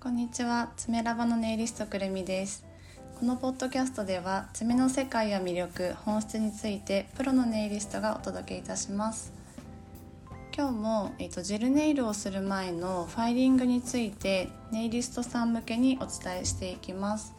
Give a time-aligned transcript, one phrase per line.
[0.00, 0.70] こんにちは。
[0.76, 2.64] 爪ラバのネイリストくるみです。
[3.18, 9.32] このポッドキャストでは爪の世界や魅力本質についてプロのネイリストがお届けいたします。
[10.56, 17.34] 今日も、えーと、ジェルネイルをする前のファイリングについてネイリストさん向けにお伝えしていきます。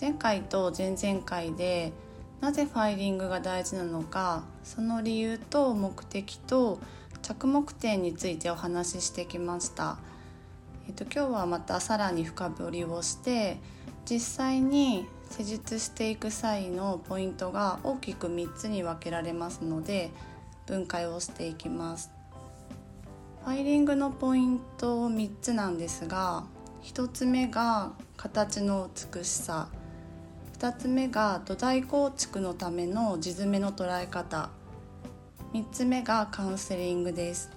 [0.00, 1.92] 前回と前々回で
[2.40, 6.80] なぜファイリングが大事なのかその理由と目的と
[7.22, 9.98] 着目点についてお話ししてきました。
[10.88, 13.58] えっと、今日はまたさらに深掘りをして
[14.08, 20.10] 実際に施術していく際のポイントが大きく3つに分けられますので
[20.66, 22.10] 分解をしていきます。
[23.44, 26.44] ファイリングのポイント3つなんですが
[26.84, 29.68] 1つ目が形の美しさ。
[30.58, 34.50] 2つ目が土台構築のための地詰めの捉え方。
[35.52, 37.50] 3つ目がカウンセリングです。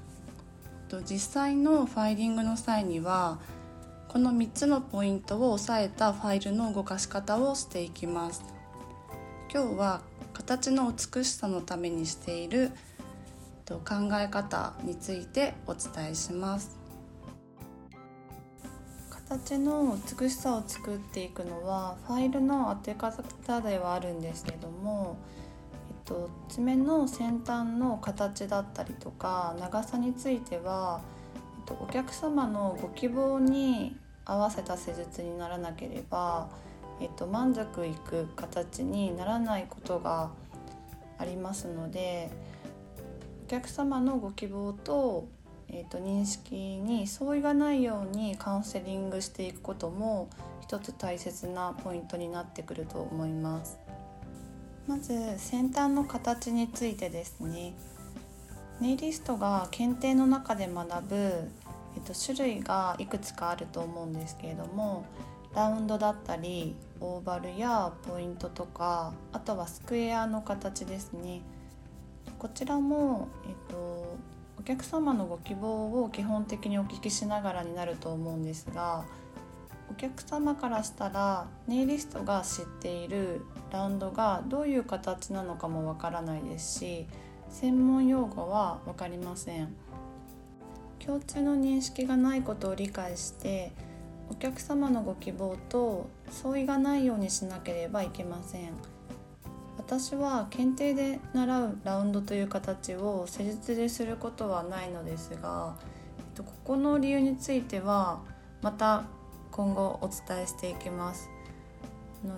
[0.89, 3.39] と実際のファイリングの際には
[4.07, 8.43] この3つのポイントを押さえたファイルの動かし方をしていきます。
[9.53, 10.01] 今日は
[10.33, 12.71] 形の美しさのためにしている
[13.67, 13.79] 考
[14.13, 16.77] え方についてお伝えします。
[19.09, 25.17] 形の美しさを作っていくのはファイルの当て方ではあるんですけども
[26.05, 31.01] と爪の先端の形だったりとか長さについては、
[31.81, 36.49] お客様のご希望に合わせた施術にならなければ、
[37.01, 40.31] えっと、満足いく形にならないことが
[41.17, 42.29] ありますので
[43.45, 45.27] お客様のご希望と,、
[45.69, 50.29] えっと認識に相違がないようにカウンセリングしていくことも
[50.61, 53.77] 一つ大切なポイントになってくると思います。
[54.87, 57.73] まず先端の形についてですね。
[58.79, 65.05] ネイリストが検定の中で学ぶ、えっと、種類がいくつかあると思うんですけれども
[65.55, 71.41] ラウンドだったりオーバルやポイントとかあとはスクエアの形ですね。
[72.37, 74.17] こちらも、えっと、
[74.59, 79.05] お客様のご希望を基本的にお聞きしながらになると思うんですが
[79.89, 83.41] お客様からしたらネイリストが知っている
[83.71, 87.07] ラウンドがどういう形なのかもわからないですし
[87.49, 89.73] 専門用語は分かりません。
[90.99, 93.71] 共通の認識がないことを理解して
[94.29, 98.71] お客様のご希望と相違がないようにしなければいけません。
[99.77, 105.75] 私は検定で習うラウンドという形を施術ですることはないのですが
[106.37, 108.21] ここの理由については
[108.63, 109.03] また
[109.55, 111.29] 今後お伝えしていきます。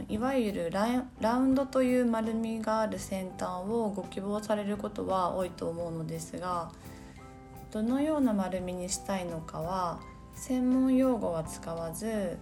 [0.07, 6.72] いわゆるラウンドという丸みがある先端をご希望されることは多いと思うのですが
[7.72, 10.00] どのような丸みにしたいのかは
[10.35, 12.38] 専門用語は使わず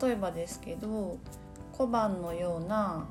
[0.00, 1.18] 例えばですけど
[1.72, 3.06] 小判のような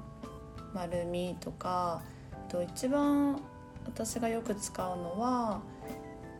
[0.74, 2.04] 丸みとか
[2.50, 3.42] と一番
[3.86, 5.62] 私がよく使うのは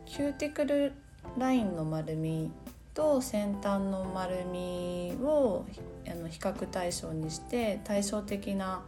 [0.06, 0.94] キューティクル
[1.38, 2.52] ラインの丸み
[2.94, 5.66] と先端の丸みを
[6.08, 8.84] あの比較対象にして対称的な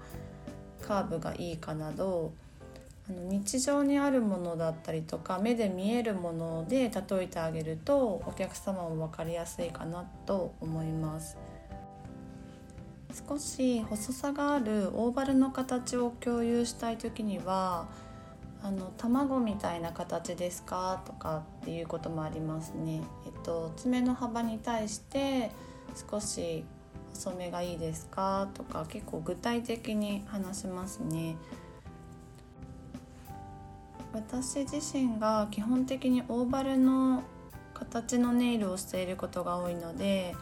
[0.81, 2.31] カーブがいいかなど
[3.09, 11.37] あの日常にあるものだったりとか目で見えるもので例えてあげるとお客様も分かりやすいかなと思います。
[13.29, 17.87] 少し細さがあるオーバルの形を共有したい時には
[18.66, 21.03] あの卵みたいな形ですか？
[21.06, 23.02] とかっていうこともありますね。
[23.28, 25.52] えっと爪の幅に対して
[26.09, 26.66] 少し
[27.14, 28.50] 細めがいいですか？
[28.56, 31.36] とか結構具体的に話しますね。
[34.14, 37.22] 私自身が基本的にオーバルの
[37.76, 40.34] 形のネイルをしていることが多いので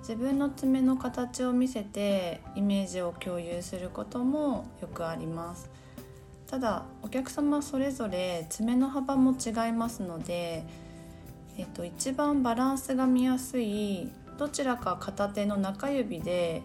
[0.00, 5.68] 自分の爪の形を見せてイメージを共有することもよくあります。
[6.48, 10.64] ただお客様それぞれ爪の幅も違いますので、
[11.58, 16.62] えっと、一番バランスが見やすいどちらか片手の中指で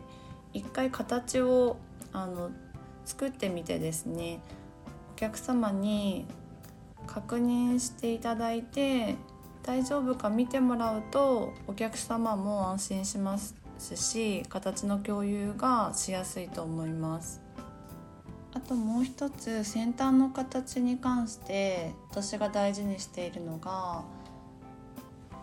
[0.54, 1.78] 一回形を
[2.14, 2.50] あの
[3.04, 4.40] 作ってみてですね
[5.14, 6.26] お客様に
[7.06, 9.16] 確認していただいて
[9.64, 13.56] 大丈夫か見てもらうとお客様も安心します
[13.98, 17.43] し形の共有がしやすいと思います。
[18.64, 24.06] あともう一つ先端の形に関して私が大事にしているのが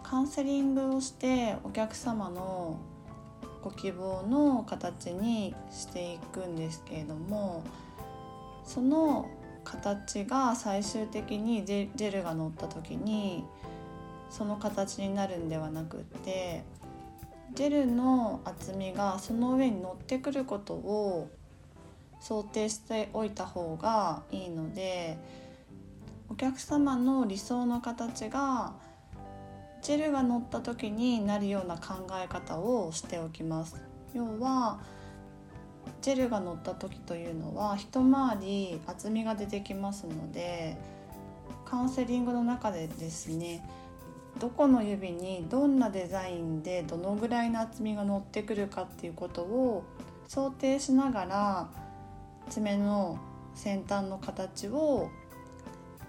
[0.02, 2.78] カウンセリングをしてお客様の
[3.62, 7.62] ご希望の形にしていくんですけれども
[8.64, 9.28] その
[9.64, 13.44] 形が最終的にジェルが乗った時に
[14.30, 16.64] その形になるんではなくって
[17.52, 21.28] ジェルの厚みがその上に乗ってくることを
[22.20, 25.16] 想定しておいた方がいいので
[26.28, 28.74] お客様の理想の形が
[29.82, 33.82] ジェルが乗った時になるような考え方をしておきます。
[34.12, 34.78] 要は
[36.02, 40.76] ジェルが乗った時というのは一回り厚みが出てきますので
[41.64, 43.64] カウンセリングの中でですね
[44.38, 49.84] どこの指にどんなデザインでどのぐらいの厚みが乗ってくるかっていうことを
[50.26, 51.70] 想定しながら
[52.50, 53.18] 爪の
[53.54, 55.08] 先端の形を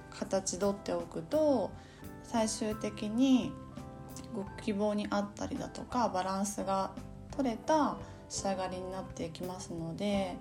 [0.09, 1.71] 形取っておくと
[2.23, 3.53] 最終的に
[4.35, 6.91] ご希望に合ったりだとかバランスが
[7.35, 7.97] 取れた
[8.29, 10.35] 仕上がりになっていきますので、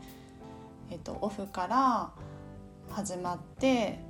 [0.91, 2.11] えっと、オフから
[2.91, 4.01] 始まって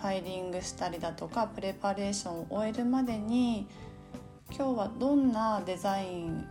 [0.00, 3.68] ファイリングしたりだとかプレパレーションを終えるまでに
[4.56, 6.46] 今日はどんなデザイン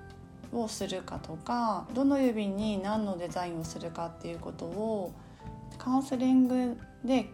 [0.54, 5.14] をするかとかどの指に何のデザインをするかっていうことを
[5.78, 7.30] カウンセリングで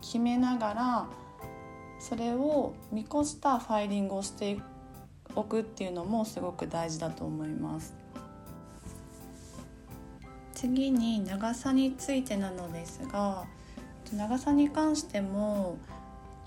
[0.00, 1.08] 決めながら
[1.98, 4.58] それを見越したファイリングをして
[5.34, 7.94] おくっていうのもすごく大事だと思います。
[10.52, 13.44] 次に長さについてなのですが
[14.12, 15.78] 長さに関しても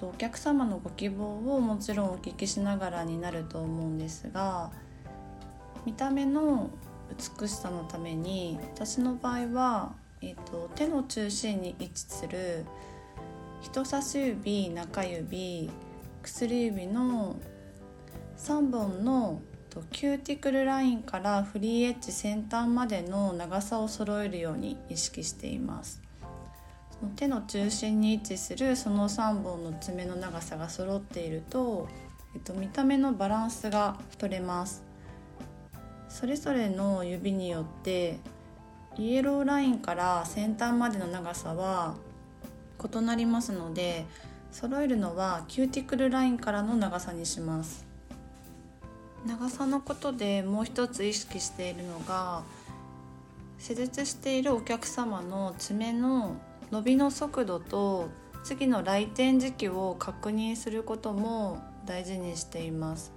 [0.02, 4.72] お客様のご希望をもちろんお聞きしながらになると思うんですが
[5.86, 6.70] 見た目の
[7.40, 12.66] 美しさのために私の場合は、えーと、手の中心に位置する
[13.62, 15.70] 人差し指中指
[16.24, 17.36] 薬指の
[18.38, 19.42] 3本の
[19.92, 26.02] キューティクルラインからフリーエッジ先端までの長さを揃えるように意識しています。
[27.16, 31.88] 手の中心に位置するその3本の爪の長さが揃っていると、
[32.36, 34.91] えっと、見た目のバランスが取れます。
[36.12, 38.20] それぞれの指によって
[38.98, 41.96] イエローラインから先端までの長さは
[42.84, 44.06] 異なりますので
[44.52, 47.86] 揃えるのはキューティクルラインからの長さにします。
[49.26, 52.42] 長さのことでもう一つ意識しているのが
[53.58, 56.36] 施術しているお客様の爪の
[56.72, 58.10] 伸びの速度と
[58.44, 63.14] 次の来店時期を確認することも大事にしています。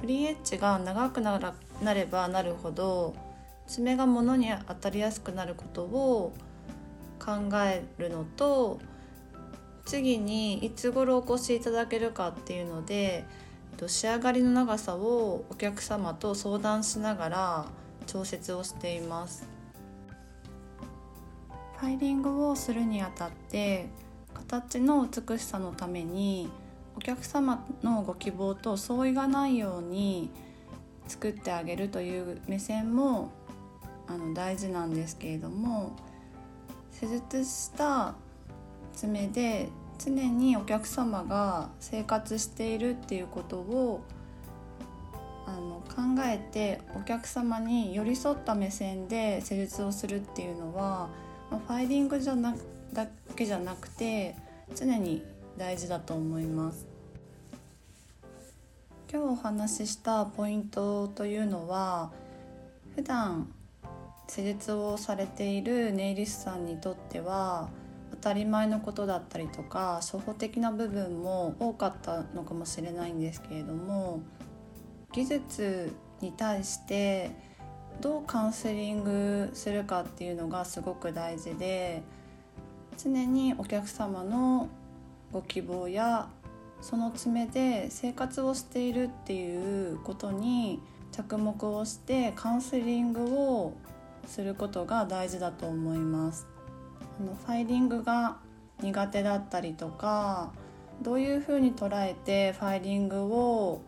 [0.00, 3.14] フリーエッジが長くならなればなるほど
[3.66, 6.32] 爪が物に当たりやすくなることを
[7.18, 8.80] 考えるのと
[9.84, 13.24] 次にいつ頃お越しいただけるかっていうので
[13.86, 17.66] 仕上がりの長さをお客様と相談しながら
[18.06, 19.48] 調節をしています。
[21.78, 23.88] ファイリングをするにあたって
[24.34, 26.50] 形の美しさのために
[26.94, 30.30] お客様のご希望と相違がないように
[31.10, 33.32] 作ってあげるという目線も
[34.06, 35.96] あの大事なんですけれども
[36.92, 38.14] 施術した
[38.94, 39.68] 爪で
[39.98, 44.02] 常にお客様が生活しているっていうことを
[45.46, 51.08] あの考えてお客様に寄り添った目線で施術をするっていうのは、
[51.50, 52.54] ま、ファイリングじゃな
[52.92, 54.36] だけじゃなくて
[54.76, 55.24] 常に
[55.58, 56.89] 大事だと思います。
[59.12, 62.12] 今日お話ししたポイントというのは
[62.94, 63.52] 普段
[64.28, 67.70] 施術をされているネイリストさんにとっては
[68.12, 74.22] 当たり前のことだったりとか初歩的な部分も多かったのかもしれないんですけれども
[75.10, 77.32] 技術に対して
[78.00, 82.04] どうカウンセリングするかっていうのがすごく大事で
[82.96, 84.68] 常にお客様の
[85.32, 86.28] ご希望や
[86.80, 90.80] その爪で生活をしているっていうことに
[91.12, 93.74] 着目をしてカウンセリングを
[94.26, 96.46] することが大事だと思います。
[97.20, 98.38] あのファイリングが
[98.80, 100.52] 苦手だったりとか
[101.02, 103.82] どういうふうに捉えてファイリングを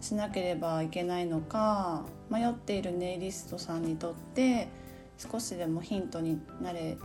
[0.00, 4.68] しなければいけないのか迷っているネイリストさんにとって
[5.16, 6.96] 少しでもヒントになれ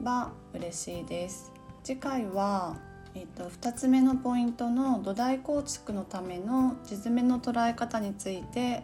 [0.00, 2.78] ば嬉しいです次回は、
[3.16, 8.82] えーと、2つ目のポイントの土台構築のための地爪の捉え方について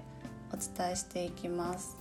[0.53, 2.00] お伝えしていきます。